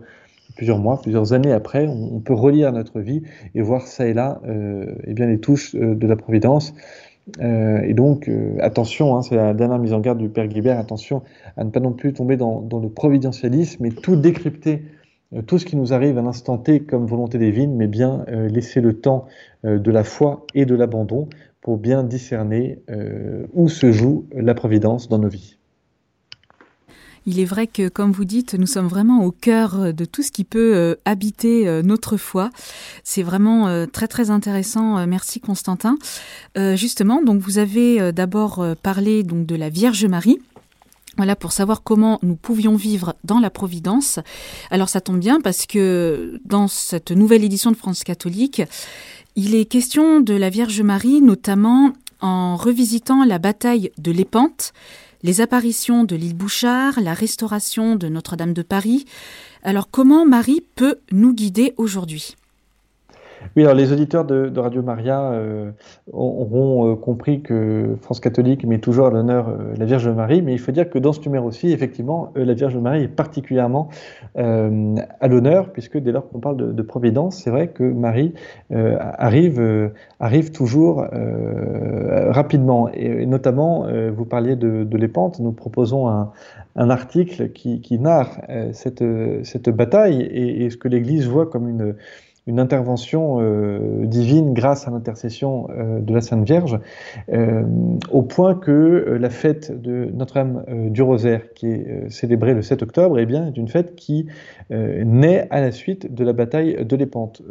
mois, 0.79 1.01
plusieurs 1.03 1.33
années 1.35 1.53
après, 1.53 1.87
on, 1.87 2.21
peut 2.21 2.35
relire 2.35 2.73
notre 2.73 3.01
vie 3.01 3.23
et 3.55 3.61
voir 3.61 3.87
ça 3.87 4.07
et 4.07 4.15
là 4.15 4.41
et 5.07 5.15
bien 5.15 5.27
les 5.27 5.39
touches 5.39 5.77
de 5.77 6.07
la 6.07 6.17
providence. 6.17 6.75
Et 7.41 7.95
donc, 7.95 8.31
attention, 8.61 9.17
hein, 9.17 9.23
c'est 9.23 9.37
la 9.37 9.55
dernière 9.55 9.79
mise 9.79 9.93
en 9.93 10.01
garde 10.01 10.19
du 10.19 10.29
Père 10.29 10.47
Guibert, 10.47 10.79
attention 10.79 11.23
à 11.57 11.65
ne 11.65 11.71
pas 11.71 11.81
non 11.81 11.93
plus 11.93 12.13
tomber 12.13 12.37
dans, 12.37 12.67
le 12.83 12.89
providentialisme 12.89 13.85
et 13.85 13.91
tout 13.91 14.17
décrypter 14.17 14.83
euh, 15.35 15.43
tout 15.43 15.59
ce 15.59 15.67
qui 15.67 15.77
nous 15.77 15.93
arrive 15.93 16.19
à 16.19 16.23
l'instant 16.23 16.59
T 16.59 16.81
comme 16.81 17.07
volonté 17.07 17.39
divine, 17.39 17.75
mais 17.77 17.87
bien 17.87 18.25
euh, 18.29 18.49
laisser 18.49 18.81
le 18.81 18.95
temps 19.01 19.27
euh, 19.65 19.79
de 19.79 19.91
la 19.91 20.05
foi 20.05 20.47
et 20.55 20.65
de 20.65 20.75
l'abandon 20.75 21.29
pour 21.61 21.77
bien 21.77 22.05
discerner 22.05 22.79
où 23.53 23.69
se 23.69 23.91
joue 23.91 24.27
la 24.33 24.55
providence 24.55 25.09
dans 25.09 25.19
nos 25.19 25.29
vies. 25.29 25.58
Il 27.31 27.41
est 27.41 27.45
vrai 27.45 27.67
que, 27.67 27.91
comme 27.91 28.11
vous 28.11 28.25
dites, 28.25 28.55
nous 28.55 28.67
sommes 28.67 28.87
vraiment 28.89 29.23
au 29.23 29.33
cœur 29.33 29.93
de 29.93 30.05
tout 30.07 30.23
ce 30.23 30.33
qui 30.33 30.45
peut 30.45 30.97
habiter 31.05 31.83
notre 31.85 32.17
foi. 32.17 32.49
C'est 33.05 33.23
vraiment 33.23 33.87
très 33.87 34.09
très 34.09 34.31
intéressant. 34.31 35.07
Merci 35.07 35.39
Constantin. 35.39 35.99
Justement, 36.57 37.23
donc 37.23 37.43
vous 37.43 37.59
avez 37.59 38.15
d'abord 38.15 38.65
parlé 38.83 39.25
donc 39.25 39.45
de 39.45 39.55
la 39.57 39.69
Vierge 39.69 40.07
Marie. 40.07 40.39
Voilà 41.19 41.37
pour 41.37 41.53
savoir 41.53 41.83
comment 41.83 42.19
nous 42.23 42.37
pouvions 42.37 42.77
vivre 42.77 43.15
dans 43.25 43.41
la 43.41 43.51
Providence. 43.51 44.21
Alors 44.71 44.89
ça 44.89 45.03
tombe 45.03 45.19
bien 45.19 45.43
parce 45.43 45.67
que 45.67 46.41
dans 46.47 46.67
cette 46.67 47.11
nouvelle 47.11 47.45
édition 47.45 47.71
de 47.71 47.77
France 47.77 48.05
catholique, 48.05 48.63
il 49.37 49.55
est 49.55 49.67
question 49.67 50.21
de 50.21 50.33
la 50.33 50.49
Vierge 50.49 50.81
Marie, 50.81 51.21
notamment 51.21 51.93
en 52.23 52.57
revisitant 52.57 53.23
la 53.25 53.39
bataille 53.39 53.91
de 53.99 54.13
l'Épante, 54.13 54.73
les 55.23 55.41
apparitions 55.41 56.05
de 56.05 56.17
l'île 56.17 56.37
Bouchard, 56.37 57.01
la 57.01 57.15
restauration 57.15 57.97
de 57.97 58.09
Notre-Dame 58.09 58.55
de 58.55 58.63
Paris. 58.63 59.05
Alors 59.63 59.91
comment 59.91 60.25
Marie 60.25 60.65
peut 60.75 61.01
nous 61.13 61.35
guider 61.35 61.75
aujourd'hui? 61.77 62.38
Oui, 63.57 63.63
alors 63.63 63.75
les 63.75 63.93
auditeurs 63.93 64.25
de, 64.25 64.59
Radio 64.59 64.83
Maria 64.83 65.33
euh, 65.33 65.71
auront 66.13 66.93
euh, 66.93 66.97
compris 66.97 67.43
que 67.43 67.97
France 68.03 68.21
catholique 68.21 68.65
met 68.65 68.79
toujours 68.79 69.07
à 69.07 69.11
l'honneur 69.11 69.49
euh, 69.49 69.75
la 69.77 69.85
Vierge 69.85 70.09
Marie, 70.09 70.43
mais 70.43 70.53
il 70.53 70.59
faut 70.59 70.73
dire 70.73 70.89
que 70.91 70.99
dans 70.99 71.13
ce 71.13 71.21
numéro-ci, 71.21 71.73
effectivement, 71.73 72.33
la 72.35 72.55
Vierge 72.55 72.77
Marie 72.77 73.05
est 73.05 73.09
particulièrement 73.09 73.89
à 74.35 75.29
l'honneur, 75.29 75.73
puisque 75.73 75.99
dès 75.99 76.13
lors 76.13 76.29
qu'on 76.29 76.41
parle 76.41 76.75
de, 76.75 76.83
providence, 76.83 77.37
c'est 77.43 77.51
vrai 77.51 77.69
que 77.69 77.83
Marie 77.83 78.35
arrive, 78.71 79.91
arrive 80.21 80.53
toujours 80.53 81.05
rapidement. 82.31 82.89
Et, 82.93 83.27
notamment, 83.27 83.87
vous 84.11 84.25
parliez 84.25 84.57
de, 84.57 84.85
de 84.85 84.97
l'épante, 84.97 85.41
nous 85.41 85.53
proposons 85.53 86.09
un, 86.09 86.31
un 86.77 86.91
article 86.91 87.51
qui, 87.51 87.99
narre 87.99 88.41
cette, 88.73 89.05
cette 89.43 89.71
bataille 89.71 90.23
et, 90.23 90.65
et 90.65 90.71
ce 90.71 90.77
que 90.77 90.89
l'Église 90.89 91.27
voit 91.27 91.47
comme 91.47 91.69
une 91.69 91.97
une 92.49 92.59
intervention 92.59 93.41
euh, 93.41 94.07
divine 94.07 94.55
grâce 94.55 94.89
à 94.89 94.91
l'intercession 94.91 95.69
euh, 95.71 96.01
de 96.01 96.15
la 96.15 96.23
Sainte 96.23 96.47
Vierge, 96.47 96.81
euh, 97.31 97.63
au 98.11 98.23
point 98.23 98.55
que 98.55 99.19
la 99.21 99.29
fête 99.29 99.71
de 99.81 100.09
Notre-Dame 100.15 100.65
du 100.89 101.03
Rosaire, 101.03 101.53
qui 101.53 101.67
est 101.67 102.11
célébrée 102.11 102.55
le 102.55 102.63
7 102.63 102.83
octobre, 102.83 103.19
eh 103.19 103.27
bien, 103.27 103.49
est 103.49 103.57
une 103.57 103.69
fête 103.69 103.95
qui 103.95 104.27
naît 104.71 105.47
à 105.51 105.61
la 105.61 105.73
suite 105.73 106.15
de 106.15 106.25
la 106.25 106.33
bataille 106.33 106.85
de 106.85 106.97
l'Épante. 106.97 107.43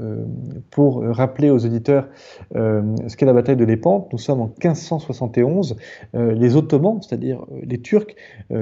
pour 0.71 1.03
rappeler 1.03 1.49
aux 1.49 1.65
auditeurs 1.65 2.07
ce 2.53 3.15
qu'est 3.15 3.25
la 3.25 3.33
bataille 3.33 3.55
de 3.55 3.65
l'Épante, 3.65 4.11
nous 4.11 4.19
sommes 4.19 4.41
en 4.41 4.47
1571. 4.47 5.77
les 6.13 6.55
Ottomans, 6.55 7.01
c'est-à-dire 7.01 7.45
les 7.63 7.79
Turcs, 7.79 8.15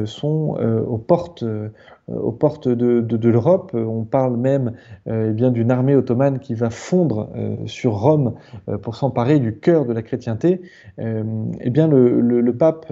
sont 0.05 0.57
aux 0.87 0.97
portes 0.97 1.43
aux 2.07 2.31
portes 2.31 2.67
de, 2.67 3.27
l'Europe. 3.27 3.71
Euh, 3.73 3.83
on 3.83 4.03
parle 4.03 4.37
même 4.37 4.73
euh, 5.07 5.33
eh 5.37 5.51
d'une 5.51 5.71
armée 5.71 5.95
ottomane 5.95 6.39
qui 6.39 6.53
va 6.53 6.69
fondre 6.69 7.29
sur 7.65 7.99
Rome 7.99 8.35
pour 8.81 8.95
s'emparer 8.95 9.39
du 9.39 9.57
cœur 9.57 9.85
de 9.85 9.93
la 9.93 10.01
chrétienté. 10.01 10.61
eh 10.97 11.69
bien, 11.69 11.87
le, 11.87 12.51
pape 12.53 12.91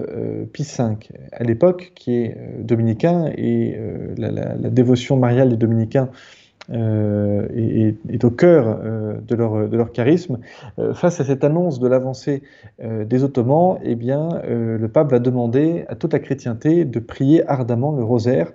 Pie 0.52 0.62
V, 0.62 0.96
à 1.32 1.44
l'époque, 1.44 1.92
qui 1.94 2.16
est 2.16 2.36
dominicain, 2.60 3.30
et 3.36 3.78
la, 4.16 4.70
dévotion 4.70 5.16
mariale 5.16 5.50
des 5.50 5.56
dominicains 5.56 6.08
est, 6.70 8.24
au 8.24 8.30
cœur 8.30 8.78
de, 9.26 9.34
leur, 9.34 9.68
de, 9.68 9.76
leur, 9.76 9.92
charisme. 9.92 10.38
face 10.94 11.20
à 11.20 11.24
cette 11.24 11.44
annonce 11.44 11.80
de 11.80 11.88
l'avancée 11.88 12.42
des 12.82 13.24
Ottomans, 13.24 13.78
eh 13.82 13.94
bien, 13.94 14.28
le 14.46 14.86
pape 14.88 15.10
va 15.10 15.18
demander 15.18 15.84
à 15.88 15.94
toute 15.94 16.12
la 16.12 16.18
chrétienté 16.18 16.84
de 16.84 16.98
prier 16.98 17.48
ardemment 17.48 17.92
le 17.92 18.04
rosaire 18.04 18.52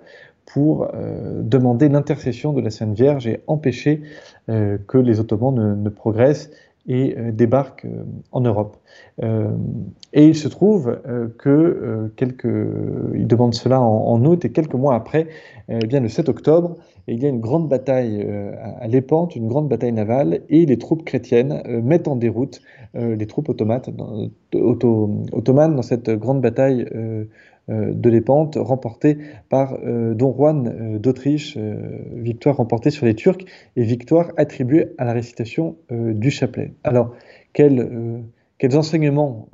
pour 0.52 0.88
euh, 0.94 1.42
demander 1.42 1.88
l'intercession 1.88 2.52
de 2.52 2.60
la 2.60 2.70
Sainte 2.70 2.94
Vierge 2.94 3.26
et 3.26 3.40
empêcher 3.46 4.02
euh, 4.48 4.78
que 4.86 4.98
les 4.98 5.20
Ottomans 5.20 5.80
ne, 5.80 5.88
progressent 5.88 6.50
et 6.88 7.14
euh, 7.16 7.30
débarquent 7.30 7.86
en 8.32 8.40
Europe. 8.40 8.76
et 10.12 10.26
il 10.26 10.34
se 10.34 10.48
trouve 10.48 10.98
que 11.38 12.10
quelques, 12.16 12.48
il 13.14 13.26
demande 13.26 13.54
cela 13.54 13.80
en, 13.80 14.24
août 14.24 14.44
et 14.44 14.50
quelques 14.50 14.74
mois 14.74 14.94
après, 14.94 15.28
eh 15.68 15.86
bien 15.86 16.00
le 16.00 16.08
7 16.08 16.28
octobre, 16.28 16.76
il 17.06 17.22
y 17.22 17.26
a 17.26 17.28
une 17.28 17.40
grande 17.40 17.68
bataille 17.68 18.26
à 18.80 18.88
Lépante, 18.88 19.36
une 19.36 19.46
grande 19.46 19.68
bataille 19.68 19.92
navale, 19.92 20.40
et 20.48 20.64
les 20.64 20.78
troupes 20.78 21.04
chrétiennes 21.04 21.62
mettent 21.82 22.08
en 22.08 22.16
déroute 22.16 22.62
les 22.94 23.26
troupes 23.26 23.50
ottomanes 23.50 23.82
dans 25.76 25.82
cette 25.82 26.10
grande 26.10 26.40
bataille 26.40 26.86
de 27.70 28.10
l'Épante, 28.10 28.56
remportée 28.60 29.18
par 29.48 29.78
euh, 29.84 30.14
Don 30.14 30.34
Juan 30.34 30.68
euh, 30.68 30.98
d'Autriche, 30.98 31.56
victoire 32.12 32.56
remportée 32.56 32.90
sur 32.90 33.06
les 33.06 33.14
Turcs 33.14 33.44
et 33.76 33.82
victoire 33.82 34.32
attribuée 34.36 34.88
à 34.98 35.04
la 35.04 35.12
récitation 35.12 35.76
du 35.90 36.30
chapelet. 36.30 36.72
Alors, 36.84 37.14
quels 37.52 38.76
enseignements 38.76 39.48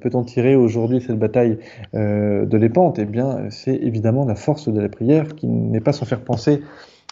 peut-on 0.00 0.22
tirer 0.24 0.54
aujourd'hui 0.54 0.98
de 0.98 1.02
cette 1.02 1.18
bataille 1.18 1.58
de 1.92 2.56
l'Épante? 2.56 2.98
Eh 2.98 3.04
bien, 3.04 3.50
c'est 3.50 3.74
évidemment 3.74 4.24
la 4.24 4.34
force 4.34 4.68
de 4.68 4.80
la 4.80 4.88
prière 4.88 5.34
qui 5.34 5.46
n'est 5.46 5.80
pas 5.80 5.92
sans 5.92 6.06
faire 6.06 6.22
penser 6.22 6.60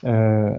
euh, 0.05 0.51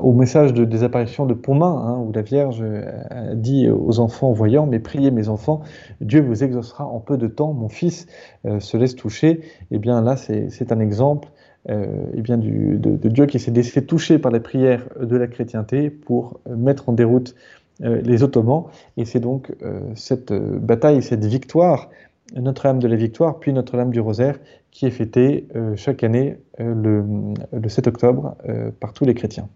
au 0.00 0.12
message 0.12 0.52
de, 0.52 0.64
des 0.64 0.82
apparitions 0.82 1.24
de 1.24 1.34
Pontmain, 1.34 1.82
hein, 1.86 1.98
où 1.98 2.12
la 2.12 2.22
Vierge 2.22 2.62
a 3.10 3.34
dit 3.34 3.68
aux 3.70 4.00
enfants 4.00 4.32
voyants, 4.32 4.66
mais 4.66 4.80
priez 4.80 5.10
mes 5.10 5.28
enfants, 5.28 5.62
Dieu 6.00 6.20
vous 6.20 6.44
exaucera 6.44 6.84
en 6.84 7.00
peu 7.00 7.16
de 7.16 7.26
temps, 7.26 7.52
mon 7.54 7.68
fils 7.68 8.06
euh, 8.44 8.60
se 8.60 8.76
laisse 8.76 8.94
toucher. 8.94 9.30
Et 9.30 9.42
eh 9.72 9.78
bien 9.78 10.02
là, 10.02 10.16
c'est 10.16 10.72
un 10.72 10.80
exemple 10.80 11.28
eh 11.68 12.20
bien 12.22 12.38
de, 12.38 13.08
Dieu 13.08 13.26
qui 13.26 13.38
s'est 13.38 13.52
laissé 13.52 13.86
toucher 13.86 14.18
par 14.18 14.32
la 14.32 14.40
prière 14.40 14.84
de 15.00 15.16
la 15.16 15.28
chrétienté 15.28 15.90
pour 15.90 16.40
mettre 16.50 16.88
en 16.88 16.92
déroute 16.92 17.36
les 17.78 18.24
Ottomans. 18.24 18.64
Et 18.96 19.04
c'est 19.04 19.20
donc 19.20 19.52
cette 19.94 20.32
bataille, 20.32 21.02
cette 21.02 21.24
victoire, 21.24 21.88
Notre-Dame 22.34 22.78
de 22.78 22.88
la 22.88 22.96
Victoire, 22.96 23.38
puis 23.38 23.52
Notre-Dame 23.52 23.90
du 23.90 24.00
Rosaire, 24.00 24.38
qui 24.70 24.86
est 24.86 24.90
fêtée 24.90 25.48
chaque 25.76 26.02
année 26.02 26.38
le, 26.58 27.04
le, 27.52 27.68
7 27.68 27.86
octobre 27.88 28.36
par 28.80 28.92
tous 28.92 29.04
les 29.04 29.14
chrétiens. 29.14 29.48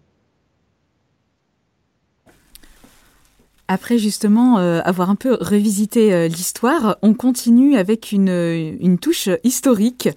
Après 3.67 3.97
justement 3.97 4.59
euh, 4.59 4.79
avoir 4.85 5.09
un 5.09 5.15
peu 5.15 5.37
revisité 5.41 6.13
euh, 6.13 6.27
l'histoire, 6.27 6.97
on 7.01 7.13
continue 7.13 7.75
avec 7.75 8.13
une 8.13 8.97
touche 9.01 9.29
historique, 9.43 10.09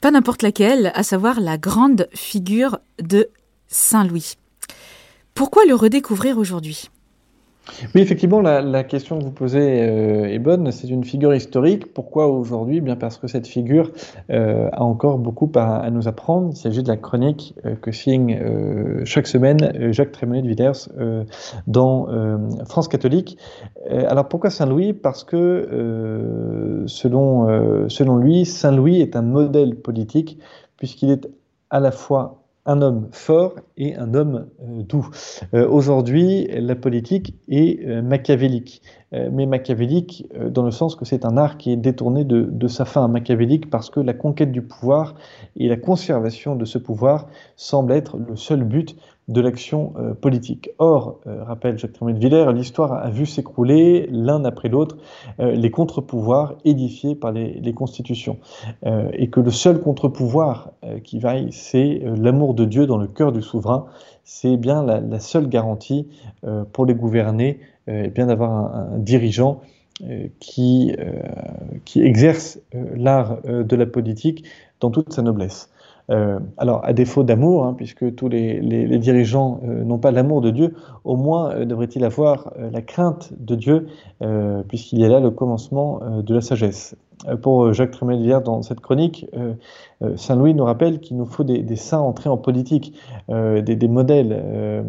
pas 0.00 0.10
n'importe 0.10 0.42
laquelle, 0.42 0.90
à 0.94 1.04
savoir 1.04 1.40
la 1.40 1.58
grande 1.58 2.08
figure 2.12 2.78
de 3.00 3.28
Saint 3.68 4.04
Louis. 4.04 4.34
Pourquoi 5.34 5.64
le 5.64 5.76
redécouvrir 5.76 6.38
aujourd'hui? 6.38 6.90
Oui, 7.94 8.00
effectivement, 8.00 8.40
la, 8.40 8.84
question 8.84 9.18
que 9.18 9.24
vous 9.24 9.30
posez 9.30 9.82
euh, 9.82 10.26
est 10.26 10.38
bonne. 10.38 10.70
C'est 10.72 10.88
une 10.88 11.04
figure 11.04 11.34
historique. 11.34 11.92
Pourquoi 11.92 12.28
aujourd'hui? 12.28 12.80
Bien 12.80 12.96
parce 12.96 13.18
que 13.18 13.26
cette 13.26 13.46
figure 13.46 13.90
euh, 14.30 14.68
a 14.72 14.82
encore 14.82 15.18
beaucoup 15.18 15.50
à, 15.54 15.90
nous 15.90 16.08
apprendre. 16.08 16.50
Il 16.52 16.56
s'agit 16.56 16.82
de 16.82 16.88
la 16.88 16.96
chronique 16.96 17.54
euh, 17.64 17.74
que 17.76 17.92
signe 17.92 18.38
chaque 19.04 19.26
semaine 19.26 19.92
Jacques 19.92 20.12
Trémonet 20.12 20.42
de 20.42 20.48
Villers 20.48 20.72
dans 21.66 22.08
France 22.66 22.88
catholique. 22.88 23.38
alors 23.90 24.28
pourquoi 24.28 24.50
Saint-Louis? 24.50 24.92
Parce 24.92 25.24
que 25.24 26.84
selon, 26.86 27.88
selon 27.88 28.16
lui, 28.16 28.44
Saint-Louis 28.44 29.00
est 29.00 29.16
un 29.16 29.22
modèle 29.22 29.76
politique 29.76 30.38
puisqu'il 30.76 31.10
est 31.10 31.28
à 31.70 31.80
la 31.80 31.90
fois 31.90 32.47
un 32.68 32.82
homme 32.82 33.08
fort 33.12 33.54
et 33.78 33.96
un 33.96 34.14
homme 34.14 34.46
euh, 34.62 34.82
doux. 34.82 35.08
Euh, 35.54 35.66
aujourd'hui, 35.66 36.46
la 36.52 36.76
politique 36.76 37.34
est 37.48 37.84
euh, 37.86 38.02
machiavélique, 38.02 38.82
mais 39.10 39.46
machiavélique 39.46 40.28
dans 40.50 40.62
le 40.62 40.70
sens 40.70 40.94
que 40.94 41.06
c'est 41.06 41.24
un 41.24 41.38
art 41.38 41.56
qui 41.56 41.72
est 41.72 41.78
détourné 41.78 42.24
de, 42.24 42.42
de, 42.42 42.68
sa 42.68 42.84
fin 42.84 43.08
machiavélique 43.08 43.70
parce 43.70 43.88
que 43.88 44.00
la 44.00 44.12
conquête 44.12 44.52
du 44.52 44.60
pouvoir 44.60 45.14
et 45.56 45.66
la 45.66 45.78
conservation 45.78 46.56
de 46.56 46.66
ce 46.66 46.76
pouvoir 46.76 47.26
semble 47.56 47.92
être 47.92 48.18
le 48.18 48.36
seul 48.36 48.64
but 48.64 48.96
de 49.28 49.40
l'action 49.42 49.92
euh, 49.98 50.14
politique. 50.14 50.70
Or, 50.78 51.20
euh, 51.26 51.44
rappelle 51.44 51.78
Jacques 51.78 51.92
Tremblay 51.92 52.14
de 52.14 52.18
Villers, 52.18 52.52
l'histoire 52.52 52.94
a 52.94 53.10
vu 53.10 53.26
s'écrouler 53.26 54.08
l'un 54.10 54.44
après 54.44 54.68
l'autre 54.68 54.96
euh, 55.38 55.52
les 55.52 55.70
contre-pouvoirs 55.70 56.54
édifiés 56.64 57.14
par 57.14 57.32
les, 57.32 57.74
constitutions. 57.74 58.38
et 59.12 59.28
que 59.28 59.40
le 59.40 59.50
seul 59.50 59.80
contre-pouvoir 59.80 60.70
qui 61.04 61.18
vaille, 61.18 61.52
c'est 61.52 62.02
l'amour 62.16 62.54
de 62.54 62.64
Dieu 62.64 62.86
dans 62.86 62.96
le 62.96 63.06
cœur 63.06 63.30
du 63.30 63.42
souverain. 63.42 63.86
C'est 64.24 64.56
bien 64.56 64.82
la, 64.82 65.20
seule 65.20 65.48
garantie 65.48 66.08
pour 66.72 66.86
les 66.86 66.94
gouverner, 66.94 67.60
et 67.86 68.08
bien 68.08 68.26
d'avoir 68.26 68.74
un, 68.74 68.98
dirigeant 68.98 69.60
qui 70.40 70.94
exerce 71.94 72.58
l'art 72.72 73.42
de 73.44 73.76
la 73.76 73.86
politique 73.86 74.44
dans 74.80 74.90
toute 74.90 75.12
sa 75.12 75.22
noblesse. 75.22 75.70
Euh, 76.10 76.38
alors, 76.56 76.84
à 76.84 76.92
défaut 76.92 77.22
d'amour, 77.22 77.64
hein, 77.64 77.74
puisque 77.76 78.14
tous 78.14 78.28
les, 78.28 78.98
dirigeants 78.98 79.60
euh, 79.64 79.84
n'ont 79.84 79.98
pas 79.98 80.10
l'amour 80.10 80.40
de 80.40 80.50
Dieu, 80.50 80.74
au 81.04 81.16
moins 81.16 81.50
euh, 81.50 81.64
devrait-il 81.64 82.04
avoir 82.04 82.52
la 82.58 82.82
crainte 82.82 83.32
de 83.38 83.54
Dieu, 83.54 83.86
puisqu'il 84.68 84.98
y 84.98 85.04
a 85.04 85.08
là 85.08 85.20
le 85.20 85.30
commencement 85.30 86.00
de 86.22 86.34
la 86.34 86.40
sagesse. 86.40 86.96
Pour 87.42 87.72
Jacques 87.72 87.90
Trémelière, 87.90 88.42
dans 88.42 88.62
cette 88.62 88.80
chronique, 88.80 89.26
Saint 90.16 90.36
Louis 90.36 90.54
nous 90.54 90.64
rappelle 90.64 91.00
qu'il 91.00 91.16
nous 91.16 91.26
faut 91.26 91.42
des, 91.42 91.76
saints 91.76 91.98
entrés 91.98 92.30
en 92.30 92.36
politique, 92.36 92.94
des, 93.28 93.62
des, 93.62 93.88
modèles, 93.88 94.84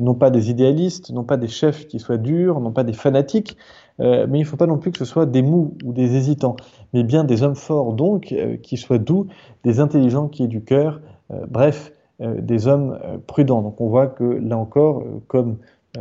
non 0.00 0.14
pas 0.14 0.30
des 0.30 0.50
idéalistes, 0.50 1.10
non 1.10 1.24
pas 1.24 1.36
des 1.36 1.48
chefs 1.48 1.86
qui 1.86 1.98
soient 1.98 2.16
durs, 2.16 2.60
non 2.60 2.72
pas 2.72 2.84
des 2.84 2.94
fanatiques, 2.94 3.58
mais 3.98 4.26
il 4.32 4.40
ne 4.40 4.44
faut 4.44 4.56
pas 4.56 4.66
non 4.66 4.78
plus 4.78 4.92
que 4.92 4.98
ce 4.98 5.04
soit 5.04 5.26
des 5.26 5.42
mous 5.42 5.74
ou 5.84 5.92
des 5.92 6.16
hésitants 6.16 6.56
mais 6.94 7.02
bien 7.02 7.24
des 7.24 7.42
hommes 7.42 7.56
forts, 7.56 7.92
donc, 7.92 8.32
euh, 8.32 8.56
qui 8.56 8.78
soient 8.78 8.98
doux, 8.98 9.26
des 9.64 9.80
intelligents 9.80 10.28
qui 10.28 10.44
aient 10.44 10.48
du 10.48 10.62
cœur, 10.62 11.00
euh, 11.32 11.44
bref, 11.48 11.92
euh, 12.20 12.40
des 12.40 12.68
hommes 12.68 12.98
prudents. 13.26 13.60
Donc 13.60 13.80
on 13.80 13.88
voit 13.88 14.06
que 14.06 14.24
là 14.24 14.56
encore, 14.56 15.02
comme 15.26 15.58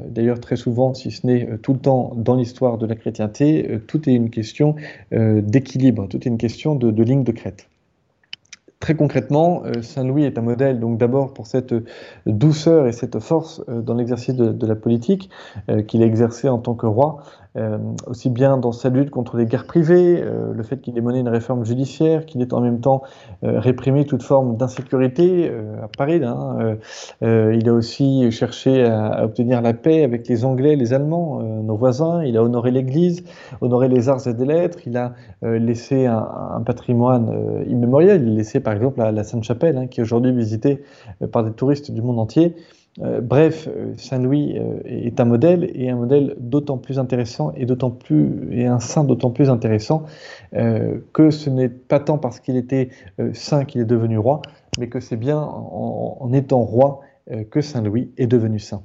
d'ailleurs 0.07 0.39
très 0.39 0.55
souvent, 0.55 0.93
si 0.93 1.11
ce 1.11 1.25
n'est 1.25 1.57
tout 1.59 1.73
le 1.73 1.79
temps 1.79 2.13
dans 2.15 2.35
l'histoire 2.35 2.77
de 2.77 2.85
la 2.85 2.95
chrétienté, 2.95 3.79
tout 3.87 4.09
est 4.09 4.13
une 4.13 4.29
question 4.29 4.75
d'équilibre, 5.11 6.07
tout 6.07 6.17
est 6.17 6.25
une 6.25 6.37
question 6.37 6.75
de, 6.75 7.03
ligne 7.03 7.23
de 7.23 7.31
crête. 7.31 7.69
Très 8.79 8.95
concrètement, 8.95 9.63
Saint 9.81 10.03
Louis 10.03 10.23
est 10.25 10.37
un 10.37 10.41
modèle, 10.41 10.79
donc 10.79 10.97
d'abord 10.97 11.33
pour 11.33 11.47
cette 11.47 11.73
douceur 12.25 12.87
et 12.87 12.91
cette 12.91 13.19
force 13.19 13.63
dans 13.67 13.93
l'exercice 13.93 14.35
de, 14.35 14.51
de, 14.51 14.67
la 14.67 14.75
politique 14.75 15.29
qu'il 15.87 16.01
a 16.03 16.05
exercé 16.05 16.49
en 16.49 16.57
tant 16.57 16.73
que 16.73 16.85
roi, 16.85 17.23
euh, 17.55 17.77
aussi 18.07 18.31
bien 18.31 18.57
dans 18.57 18.71
sa 18.71 18.89
lutte 18.89 19.11
contre 19.11 19.37
les 19.37 19.45
guerres 19.45 19.67
privées, 19.67 20.19
euh, 20.23 20.53
le 20.55 20.63
fait 20.63 20.81
qu'il 20.81 20.97
ait 20.97 21.01
mené 21.01 21.19
une 21.19 21.29
réforme 21.29 21.63
judiciaire, 21.63 22.25
qu'il 22.25 22.41
ait 22.41 22.51
en 22.51 22.61
même 22.61 22.79
temps 22.79 23.03
euh, 23.43 23.59
réprimé 23.59 24.05
toute 24.05 24.23
forme 24.23 24.57
d'insécurité 24.57 25.51
à 25.81 25.87
Paris. 25.87 26.21
Hein, 26.23 26.77
il 27.21 27.69
a 27.69 27.73
aussi 27.73 28.31
cherché 28.31 28.85
à, 28.85 29.23
obtenir 29.23 29.61
la 29.61 29.73
paix 29.73 30.03
avec 30.03 30.27
les 30.27 30.45
Anglais, 30.45 30.75
les 30.75 30.93
Allemands, 30.93 31.41
nos 31.41 31.75
voisins. 31.75 32.23
Il 32.23 32.37
a 32.37 32.43
honoré 32.43 32.71
l'Église, 32.71 33.23
honoré 33.61 33.87
les 33.87 34.09
arts 34.09 34.27
et 34.27 34.33
des 34.33 34.45
lettres. 34.45 34.79
Il 34.85 34.97
a 34.97 35.13
laissé 35.41 36.05
un, 36.05 36.61
patrimoine 36.65 37.63
immémorial. 37.67 38.21
Il 38.23 38.33
a 38.33 38.35
laissé 38.35 38.59
par 38.59 38.73
exemple 38.73 38.99
la, 38.99 39.23
Sainte-Chapelle, 39.23 39.77
hein, 39.77 39.87
qui 39.87 39.99
est 39.99 40.03
aujourd'hui 40.03 40.31
visitée 40.31 40.83
par 41.31 41.43
des 41.43 41.51
touristes 41.51 41.91
du 41.91 42.01
monde 42.01 42.19
entier. 42.19 42.55
Euh, 43.01 43.21
bref, 43.21 43.67
euh, 43.67 43.93
Saint-Louis 43.97 44.57
euh, 44.57 44.79
est 44.85 45.19
un 45.19 45.25
modèle 45.25 45.71
et 45.73 45.89
un 45.89 45.95
modèle 45.95 46.35
d'autant 46.37 46.77
plus 46.77 46.99
intéressant 46.99 47.51
et 47.55 47.65
d'autant 47.65 47.89
plus 47.89 48.47
et 48.51 48.67
un 48.67 48.79
saint 48.79 49.03
d'autant 49.03 49.31
plus 49.31 49.49
intéressant 49.49 50.05
que 51.13 51.31
ce 51.31 51.49
n'est 51.49 51.69
pas 51.69 51.99
tant 51.99 52.19
parce 52.19 52.39
qu'il 52.39 52.57
était 52.57 52.89
saint 53.33 53.65
qu'il 53.65 53.81
est 53.81 53.85
devenu 53.85 54.19
roi, 54.19 54.43
mais 54.77 54.87
que 54.87 54.99
c'est 54.99 55.17
bien 55.17 55.39
en 55.39 56.31
étant 56.31 56.61
roi 56.61 57.01
que 57.49 57.61
Saint-Louis 57.61 58.11
est 58.17 58.27
devenu 58.27 58.59
saint. 58.59 58.83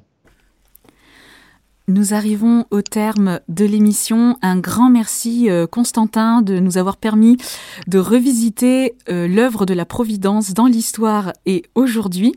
Nous 1.89 2.13
arrivons 2.13 2.67
au 2.71 2.83
terme 2.83 3.41
de 3.49 3.65
l'émission. 3.65 4.37
Un 4.43 4.59
grand 4.59 4.91
merci 4.91 5.49
euh, 5.49 5.67
Constantin 5.67 6.43
de 6.43 6.59
nous 6.59 6.77
avoir 6.77 6.99
permis 6.99 7.39
de 7.87 7.99
revisiter 7.99 8.95
euh, 9.09 9.27
l'œuvre 9.27 9.65
de 9.65 9.73
la 9.73 9.87
Providence 9.87 10.53
dans 10.53 10.67
l'histoire 10.67 11.33
et 11.47 11.63
aujourd'hui. 11.75 12.35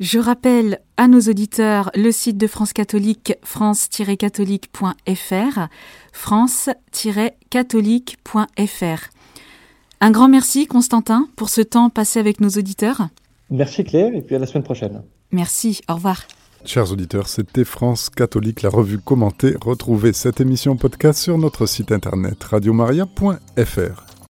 Je 0.00 0.18
rappelle 0.18 0.80
à 0.96 1.06
nos 1.06 1.20
auditeurs 1.20 1.92
le 1.94 2.10
site 2.10 2.38
de 2.38 2.48
France 2.48 2.72
Catholique, 2.72 3.34
france-catholique.fr, 3.44 5.68
france-catholique.fr. 6.12 9.10
Un 10.00 10.10
grand 10.10 10.28
merci 10.28 10.66
Constantin 10.66 11.28
pour 11.36 11.50
ce 11.50 11.60
temps 11.60 11.88
passé 11.88 12.18
avec 12.18 12.40
nos 12.40 12.50
auditeurs. 12.50 13.06
Merci 13.48 13.84
Claire 13.84 14.12
et 14.12 14.22
puis 14.22 14.34
à 14.34 14.40
la 14.40 14.46
semaine 14.46 14.64
prochaine. 14.64 15.02
Merci, 15.30 15.82
au 15.88 15.94
revoir. 15.94 16.24
Chers 16.64 16.92
auditeurs, 16.92 17.28
c'était 17.28 17.64
France 17.64 18.10
Catholique, 18.10 18.62
la 18.62 18.68
revue 18.68 18.98
commentée. 18.98 19.54
Retrouvez 19.60 20.12
cette 20.12 20.40
émission 20.40 20.76
podcast 20.76 21.20
sur 21.20 21.38
notre 21.38 21.66
site 21.66 21.92
internet 21.92 22.42
radiomaria.fr. 22.44 24.07